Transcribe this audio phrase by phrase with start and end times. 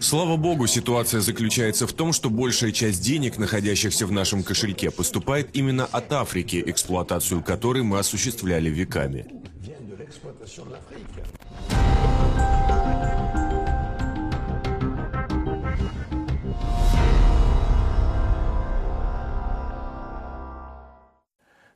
[0.00, 5.54] Слава богу, ситуация заключается в том, что большая часть денег, находящихся в нашем кошельке, поступает
[5.56, 9.26] именно от Африки, эксплуатацию которой мы осуществляли веками.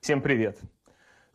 [0.00, 0.58] Всем привет!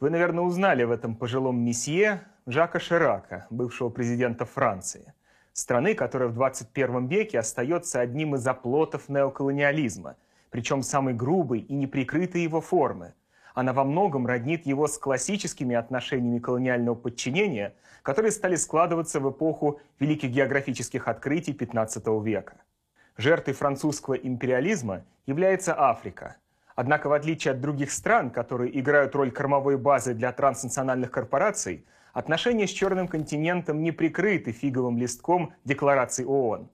[0.01, 5.13] Вы, наверное, узнали в этом пожилом месье Жака Ширака, бывшего президента Франции,
[5.51, 10.15] страны, которая в 21 веке остается одним из оплотов неоколониализма,
[10.49, 13.13] причем самой грубой и неприкрытой его формы.
[13.53, 19.81] Она во многом роднит его с классическими отношениями колониального подчинения, которые стали складываться в эпоху
[19.99, 22.61] великих географических открытий XV века.
[23.17, 26.37] Жертвой французского империализма является Африка–
[26.77, 32.67] Однако, в отличие от других стран, которые играют роль кормовой базы для транснациональных корпораций, отношения
[32.67, 36.69] с Черным континентом не прикрыты фиговым листком Декларации ООН.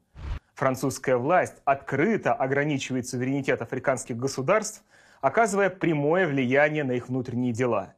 [0.55, 4.83] Французская власть открыто ограничивает суверенитет африканских государств,
[5.21, 7.93] оказывая прямое влияние на их внутренние дела.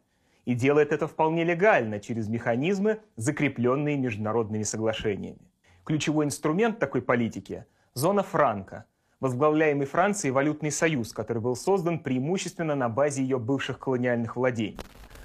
[0.45, 5.49] И делает это вполне легально через механизмы, закрепленные международными соглашениями.
[5.83, 8.85] Ключевой инструмент такой политики– зона франка–
[9.25, 14.77] возглавляемый Францией валютный союз, который был создан преимущественно на базе ее бывших колониальных владений.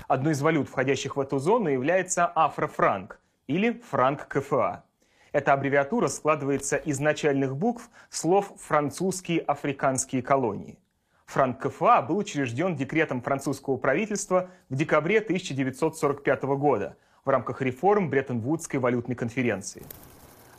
[0.09, 4.85] Одной из валют, входящих в эту зону, является афрофранк или франк КФА.
[5.33, 10.79] Эта аббревиатура складывается из начальных букв слов «французские африканские колонии».
[11.27, 18.81] Франк КФА был учрежден декретом французского правительства в декабре 1945 года в рамках реформ Бреттон-Вудской
[18.81, 19.83] валютной конференции.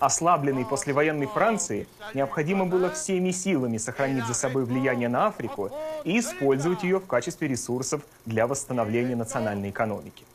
[0.01, 5.69] Ослабленной послевоенной Франции необходимо было всеми силами сохранить за собой влияние на Африку
[6.03, 10.25] и использовать ее в качестве ресурсов для восстановления национальной экономики.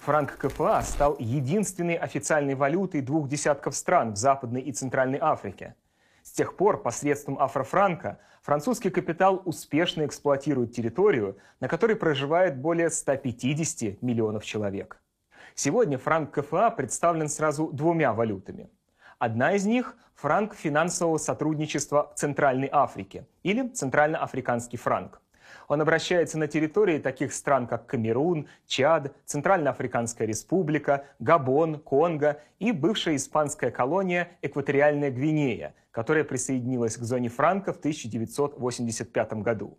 [0.00, 5.74] Франк КФА стал единственной официальной валютой двух десятков стран в Западной и Центральной Африке.
[6.22, 14.02] С тех пор посредством афрофранка французский капитал успешно эксплуатирует территорию, на которой проживает более 150
[14.02, 15.00] миллионов человек.
[15.54, 18.68] Сегодня франк КФА представлен сразу двумя валютами–
[19.18, 25.20] Одна из них– франк финансового сотрудничества Центральной Африке или Центральноафриканский франк.
[25.66, 33.16] Он обращается на территории таких стран, как Камерун, Чад, Центральноафриканская республика, Габон, Конго и бывшая
[33.16, 39.78] испанская колония Экваториальная Гвинея, которая присоединилась к зоне франка в 1985 году.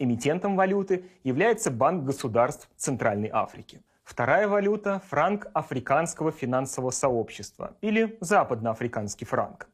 [0.00, 9.26] Эмитентом валюты является Банк государств Центральной Африки– Вторая валюта– франк Африканского финансового сообщества или западноафриканский
[9.26, 9.68] франк.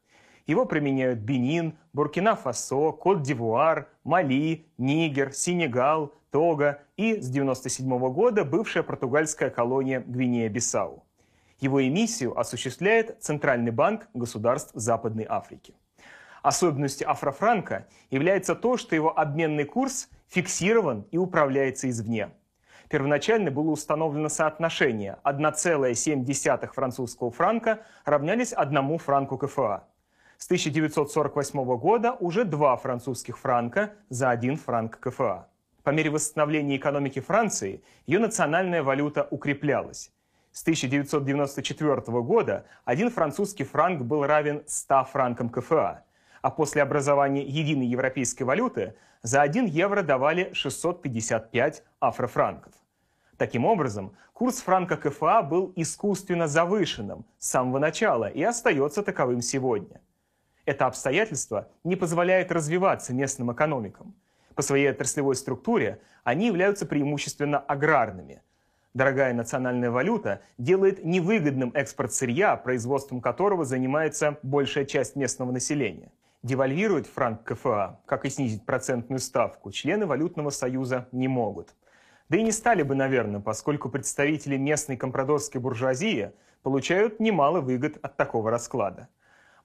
[0.45, 9.49] Его применяют Бенин, Буркина-Фасо, Кот-д'Ивуар, Мали, Нигер, Сенегал, Того и с 1997 года бывшая португальская
[9.49, 11.03] колония Гвинея-Бисау.
[11.59, 15.73] Его эмиссию осуществляет Центральный банк государств Западной Африки.
[16.43, 22.29] Особенностью афрофранка является то, что его обменный курс фиксирован и управляется извне–
[22.89, 29.83] Первоначально было установлено соотношение 1,7 французского франка равнялись одному франку КФА.
[30.39, 35.47] С 1948 года уже два французских франка за один франк КФА.
[35.83, 40.11] По мере восстановления экономики Франции ее национальная валюта укреплялась.
[40.51, 46.05] С 1994 года один французский франк был равен 100 франкам КФА,
[46.41, 52.78] а после образования единой европейской валюты за 1 евро давали 655 афрофранков.
[53.39, 60.01] Таким образом, курс франка КФА был искусственно завышенным с самого начала и остается таковым сегодня.
[60.65, 64.13] Это обстоятельство не позволяет развиваться местным экономикам.
[64.55, 68.41] По своей отраслевой структуре они являются преимущественно аграрными.
[68.93, 76.11] Дорогая национальная валюта делает невыгодным экспорт сырья, производством которого занимается большая часть местного населения.
[76.43, 81.73] Девальвировать франк КФА, как и снизить процентную ставку, члены валютного союза не могут–
[82.29, 86.31] да и не стали бы, наверное, поскольку представители местной компрадорской буржуазии
[86.61, 89.07] получают немало выгод от такого расклада.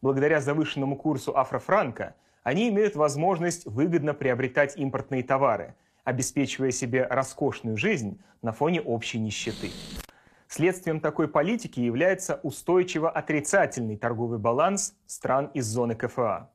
[0.00, 5.74] Благодаря завышенному курсу афрофранка они имеют возможность выгодно приобретать импортные товары,
[6.04, 9.70] обеспечивая себе роскошную жизнь на фоне общей нищеты.
[10.56, 16.48] Следствием такой политики является устойчиво отрицательный торговый баланс стран из зоны КФА.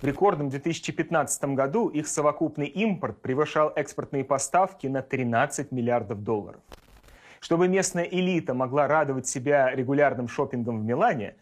[0.00, 6.60] В рекордном 2015 году их совокупный импорт превышал экспортные поставки на 13 миллиардов долларов.
[7.38, 11.36] Чтобы местная элита могла радовать себя регулярным шопингом в Милане,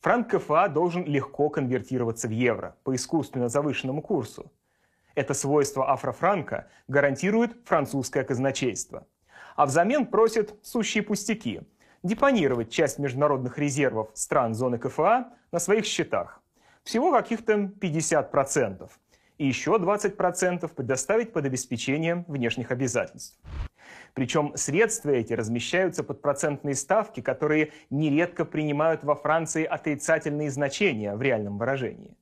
[0.00, 4.50] франк КФА должен легко конвертироваться в евро по искусственно завышенному курсу.
[5.14, 9.06] Это свойство афрофранка гарантирует французское казначейство.
[9.58, 11.62] А взамен просит сущие пустяки–
[12.04, 16.40] депонировать часть международных резервов стран зоны КФА на своих счетах.
[16.84, 18.88] Всего каких-то 50%.
[19.38, 23.36] И еще 20% предоставить под обеспечение внешних обязательств.
[24.14, 31.20] Причем средства эти размещаются под процентные ставки, которые нередко принимают во Франции отрицательные значения в
[31.20, 32.16] реальном выражении.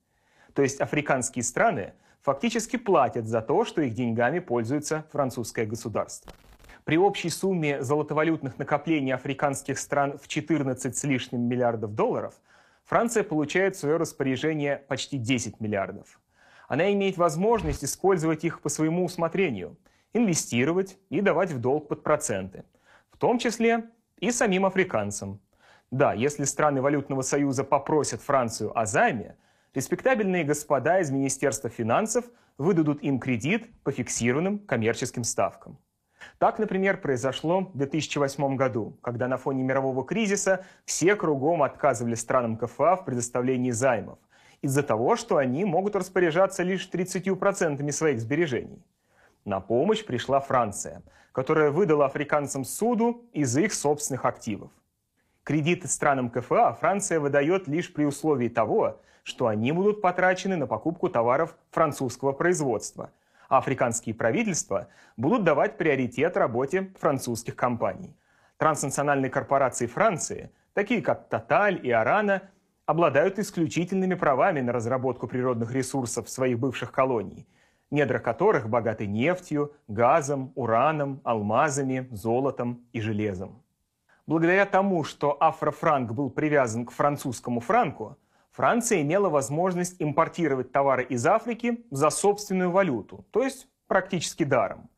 [0.54, 1.92] То есть африканские страны
[2.22, 6.32] фактически платят за то, что их деньгами пользуется французское государство.
[6.86, 12.34] При общей сумме золотовалютных накоплений африканских стран в 14 с лишним миллиардов долларов
[12.84, 16.20] Франция получает в свое распоряжение почти 10 миллиардов.
[16.68, 19.76] Она имеет возможность использовать их по своему усмотрению–
[20.12, 22.62] инвестировать и давать в долг под проценты,
[23.10, 23.86] в том числе
[24.20, 25.40] и самим африканцам.
[25.90, 29.36] Да, если страны валютного союза попросят Францию о займе,
[29.74, 32.26] респектабельные господа из Министерства финансов
[32.58, 35.80] выдадут им кредит по фиксированным коммерческим ставкам.
[36.38, 42.58] Так, например, произошло в 2008 году, когда на фоне мирового кризиса все кругом отказывали странам
[42.58, 44.18] КФА в предоставлении займов
[44.60, 48.82] из-за того, что они могут распоряжаться лишь 30% своих сбережений.
[49.44, 51.02] На помощь пришла Франция,
[51.32, 54.70] которая выдала африканцам суду из их собственных активов.
[55.42, 61.08] Кредиты странам КФА Франция выдает лишь при условии того, что они будут потрачены на покупку
[61.08, 63.10] товаров французского производства,
[63.48, 68.16] африканские правительства будут давать приоритет работе французских компаний.
[68.56, 72.42] Транснациональные корпорации Франции, такие как Total и Арана,
[72.86, 77.46] обладают исключительными правами на разработку природных ресурсов своих бывших колоний–
[77.90, 83.62] недра которых богаты нефтью, газом, ураном, алмазами, золотом и железом.
[84.26, 88.16] Благодаря тому, что афрофранк был привязан к французскому франку,
[88.56, 94.88] Франция имела возможность импортировать товары из Африки за собственную валюту, то есть практически даром,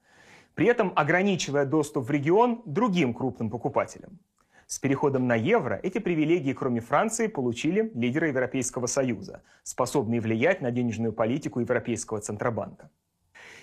[0.54, 4.20] при этом ограничивая доступ в регион другим крупным покупателям.
[4.68, 10.70] С переходом на евро эти привилегии, кроме Франции, получили лидеры Европейского Союза, способные влиять на
[10.70, 12.90] денежную политику Европейского Центробанка.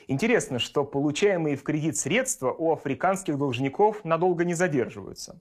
[0.09, 5.39] Интересно, что получаемые в кредит средства у африканских должников надолго не задерживаются.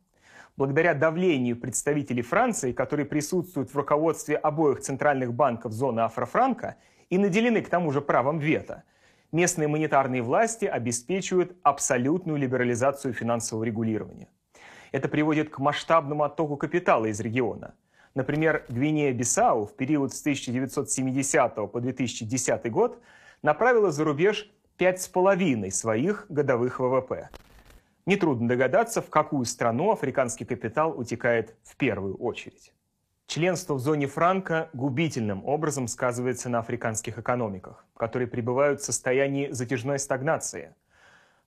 [0.56, 6.76] Благодаря давлению представителей Франции, которые присутствуют в руководстве обоих центральных банков зоны Афрофранка
[7.10, 8.84] и наделены к тому же правом вето,
[9.32, 14.28] местные монетарные власти обеспечивают абсолютную либерализацию финансового регулирования.
[14.92, 17.74] Это приводит к масштабному оттоку капитала из региона.
[18.14, 23.02] Например, Гвинея-Бисау в период с 1970 по 2010 год
[23.42, 24.48] направила за рубеж
[24.78, 27.28] 5,5 своих годовых ВВП.
[28.06, 32.72] Нетрудно догадаться, в какую страну африканский капитал утекает в первую очередь.
[33.26, 39.98] Членство в зоне франка губительным образом сказывается на африканских экономиках, которые пребывают в состоянии затяжной
[39.98, 40.74] стагнации–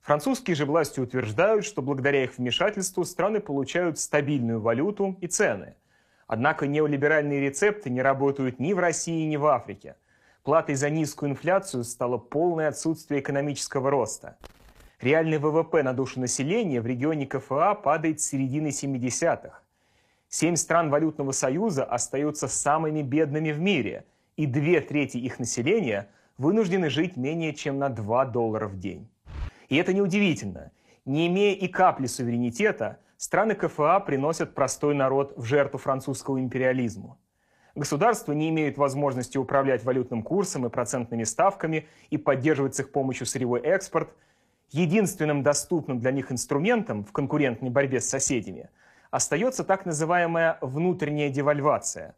[0.08, 5.74] Французские же власти утверждают, что благодаря их вмешательству страны получают стабильную валюту и цены.
[6.26, 9.96] Однако неолиберальные рецепты не работают ни в России, ни в Африке.
[10.44, 14.38] Платой за низкую инфляцию стало полное отсутствие экономического роста.
[15.00, 19.62] Реальный ВВП на душу населения в регионе КФА падает с середины 70-х.
[20.28, 24.06] Семь стран валютного союза остаются самыми бедными в мире,
[24.36, 29.08] и две трети их населения вынуждены жить менее чем на 2 доллара в день.
[29.68, 30.72] И это неудивительно.
[31.04, 37.18] Не имея и капли суверенитета, страны КФА приносят простой народ в жертву французскому империализму.
[37.76, 43.26] Государства не имеют возможности управлять валютным курсом и процентными ставками и поддерживать с их помощью
[43.26, 44.10] сырьевой экспорт.
[44.70, 48.70] Единственным доступным для них инструментом в конкурентной борьбе с соседями
[49.10, 52.14] остается так называемая внутренняя девальвация.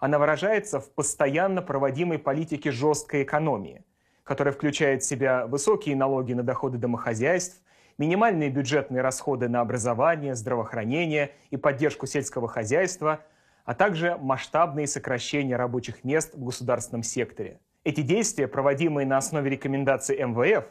[0.00, 3.84] Она выражается в постоянно проводимой политике жесткой экономии–
[4.24, 7.62] которая включает в себя высокие налоги на доходы домохозяйств,
[7.98, 13.20] минимальные бюджетные расходы на образование, здравоохранение и поддержку сельского хозяйства,
[13.64, 17.60] а также масштабные сокращения рабочих мест в государственном секторе.
[17.84, 20.64] Эти действия, проводимые на основе рекомендаций МВФ,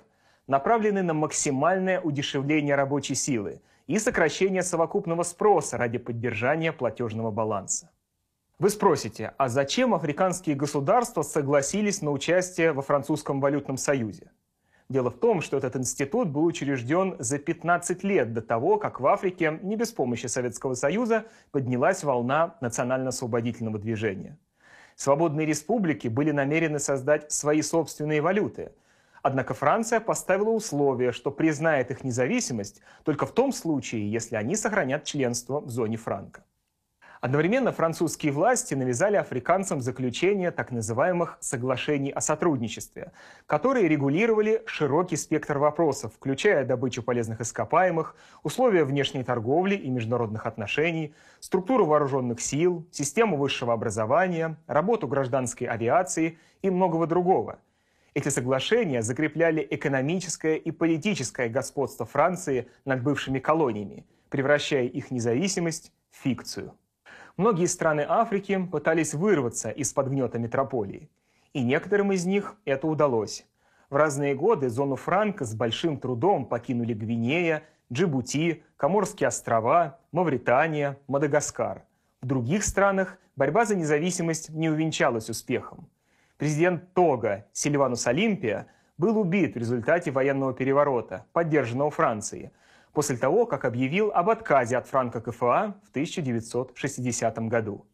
[0.47, 7.89] направлены на максимальное удешевление рабочей силы и сокращение совокупного спроса ради поддержания платежного баланса.
[8.59, 14.31] Вы спросите, а зачем африканские государства согласились на участие во французском валютном союзе?
[14.89, 19.07] Дело в том, что этот институт был учрежден за 15 лет до того, как в
[19.07, 24.37] Африке, не без помощи Советского Союза, поднялась волна национально-освободительного движения.
[24.95, 28.71] Свободные республики были намерены создать свои собственные валюты.
[29.23, 35.05] Однако Франция поставила условие, что признает их независимость только в том случае, если они сохранят
[35.05, 36.43] членство в зоне франка.
[37.21, 43.13] Одновременно французские власти навязали африканцам заключение так называемых соглашений о сотрудничестве,
[43.45, 51.15] которые регулировали широкий спектр вопросов, включая добычу полезных ископаемых, условия внешней торговли и международных отношений,
[51.39, 57.59] структуру вооруженных сил, систему высшего образования, работу гражданской авиации и многого другого.
[58.15, 66.17] Эти соглашения закрепляли экономическое и политическое господство Франции над бывшими колониями, превращая их независимость в
[66.17, 66.75] фикцию.
[67.37, 71.09] Многие страны Африки пытались вырваться из-под гнета метрополии.
[71.53, 73.47] И некоторым из них это удалось.
[73.89, 81.83] В разные годы зону Франка с большим трудом покинули Гвинея, Джибути, Коморские острова, Мавритания, Мадагаскар.
[82.21, 85.89] В других странах борьба за независимость не увенчалась успехом.
[86.37, 92.51] Президент Тога Сильванус Олимпия был убит в результате военного переворота, поддержанного Францией–
[92.93, 97.85] после того, как объявил об отказе от франка КФА в 1960 году.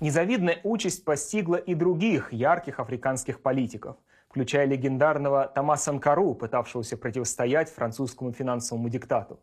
[0.00, 3.96] Незавидная участь постигла и других ярких африканских политиков,
[4.28, 9.40] включая легендарного Томаса Анкару, пытавшегося противостоять французскому финансовому диктату.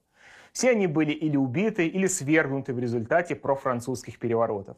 [0.53, 4.77] Все они были или убиты, или свергнуты в результате профранцузских переворотов.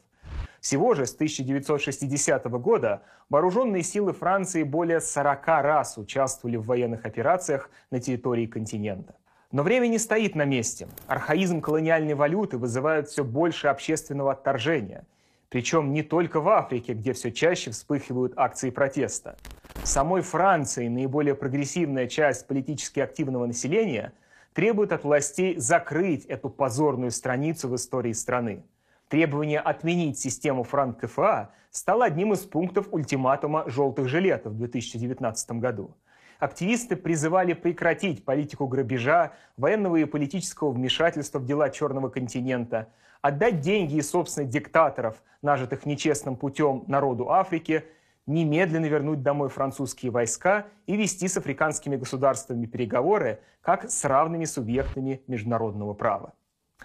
[0.62, 7.70] Всего же с 1960 года вооруженные силы Франции более 40 раз участвовали в военных операциях
[7.92, 9.16] на территории континента.
[9.52, 10.88] Но время не стоит на месте.
[11.08, 15.06] Архаизм колониальной валюты вызывает все больше общественного отторжения.
[15.50, 19.38] Причем не только в Африке, где все чаще вспыхивают акции протеста.
[19.76, 24.12] В самой Франции наиболее прогрессивная часть политически активного населения
[24.54, 28.64] требует от властей закрыть эту позорную страницу в истории страны.
[29.08, 35.96] Требование отменить систему франк КФА стало одним из пунктов ультиматума «желтых жилетов» в 2019 году
[36.40, 42.90] активисты призывали прекратить политику грабежа, военного и политического вмешательства в дела Черного континента,
[43.22, 47.86] отдать деньги и собственных диктаторов, нажитых нечестным путем народу Африки,
[48.26, 55.22] немедленно вернуть домой французские войска и вести с африканскими государствами переговоры как с равными субъектами
[55.28, 56.34] международного права.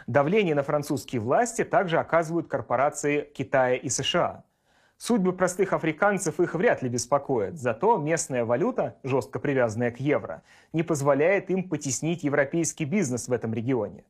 [0.06, 4.44] Давление на французские власти также оказывают корпорации Китая и США–
[5.04, 10.84] Судьбы простых африканцев их вряд ли беспокоят, зато местная валюта, жестко привязанная к евро, не
[10.84, 14.04] позволяет им потеснить европейский бизнес в этом регионе.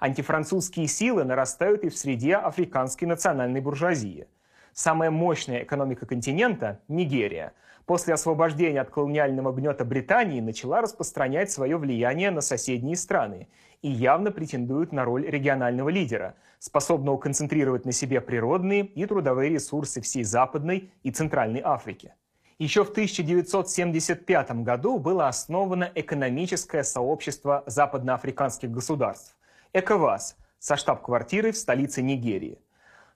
[0.00, 4.26] Антифранцузские силы нарастают и в среде африканской национальной буржуазии.
[4.72, 7.52] Самая мощная экономика континента– Нигерия–
[7.86, 13.48] после освобождения от колониального гнета Британии начала распространять свое влияние на соседние страны
[13.84, 20.00] и явно претендует на роль регионального лидера, способного концентрировать на себе природные и трудовые ресурсы
[20.00, 22.14] всей Западной и Центральной Африки.
[22.58, 29.36] Еще в 1975 году было основано экономическое сообщество западноафриканских государств–
[29.74, 32.58] ЭКОВАС, со штаб-квартирой в столице Нигерии.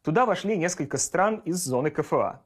[0.02, 2.42] Туда вошли несколько стран из зоны КФА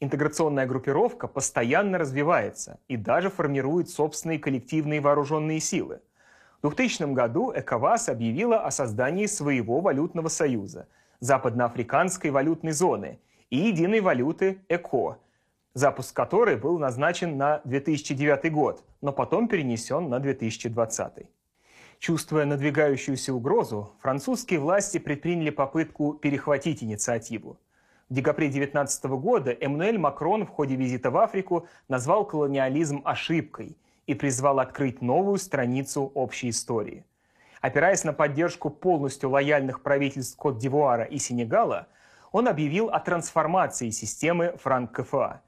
[0.00, 6.00] интеграционная группировка постоянно развивается и даже формирует собственные коллективные вооруженные силы.
[6.62, 10.88] В 2000 году ЭКОВАС объявила о создании своего валютного союза–
[11.20, 15.16] Западноафриканской валютной зоны и единой валюты ЭКО,
[15.72, 21.26] запуск которой был назначен на 2009 год, но потом перенесен на 2020.
[21.98, 27.58] Чувствуя надвигающуюся угрозу, французские власти предприняли попытку перехватить инициативу–
[28.10, 33.76] в декабре 2019 года Эммануэль Макрон в ходе визита в Африку назвал колониализм ошибкой
[34.10, 37.04] и призвал открыть новую страницу общей истории.
[37.60, 41.86] Опираясь на поддержку полностью лояльных правительств Кот-д'Ивуара и Сенегала,
[42.32, 45.42] он объявил о трансформации системы франк-КФА.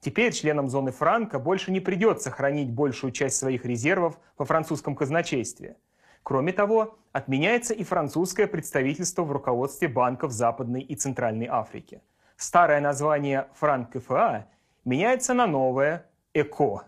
[0.00, 5.76] Теперь членам зоны франка больше не придется хранить большую часть своих резервов во французском казначействе–
[6.28, 12.02] Кроме того, отменяется и французское представительство в руководстве банков Западной и Центральной Африки.
[12.36, 14.46] Старое название «Франк КФА»
[14.84, 16.82] меняется на новое «ЭКО».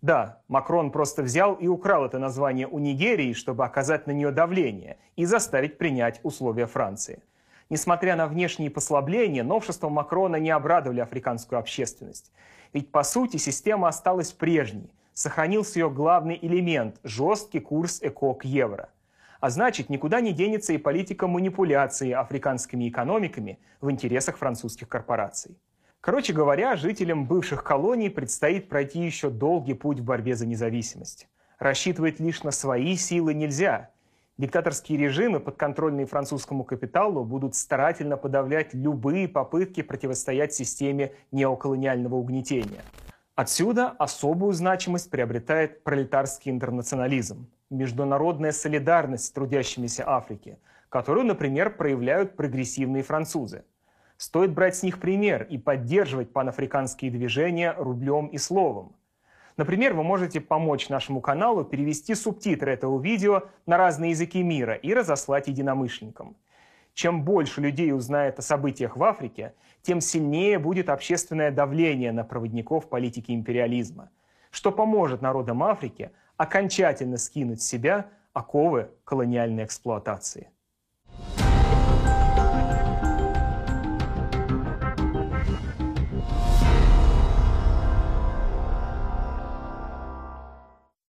[0.00, 4.98] Да, Макрон просто взял и украл это название у Нигерии, чтобы оказать на нее давление
[5.16, 7.22] и заставить принять условия Франции.
[7.68, 12.32] Несмотря на внешние послабления, новшества Макрона не обрадовали африканскую общественность.
[12.72, 18.90] Ведь, по сути, система осталась прежней, сохранился ее главный элемент– жесткий курс ЭКО к евро.
[19.40, 25.56] А значит, никуда не денется и политика манипуляции африканскими экономиками в интересах французских корпораций.
[26.00, 31.28] Короче говоря, жителям бывших колоний предстоит пройти еще долгий путь в борьбе за независимость.
[31.58, 33.90] Рассчитывать лишь на свои силы нельзя.
[34.36, 42.82] Диктаторские режимы, подконтрольные французскому капиталу, будут старательно подавлять любые попытки противостоять системе неоколониального угнетения–
[43.38, 53.04] Отсюда особую значимость приобретает пролетарский интернационализм, международная солидарность с трудящимися Африки, которую, например, проявляют прогрессивные
[53.04, 53.62] французы.
[54.18, 58.96] Стоит брать с них пример и поддерживать панафриканские движения рублем и словом.
[59.56, 64.92] Например, вы можете помочь нашему каналу перевести субтитры этого видео на разные языки мира и
[64.92, 66.36] разослать единомышленникам.
[66.94, 72.88] Чем больше людей узнает о событиях в Африке, тем сильнее будет общественное давление на проводников
[72.88, 74.10] политики империализма,
[74.50, 80.50] что поможет народам Африки окончательно скинуть с себя оковы колониальной эксплуатации.